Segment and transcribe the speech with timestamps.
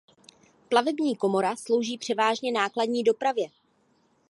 [0.69, 3.45] Plavební komora slouží převážně nákladní dopravě.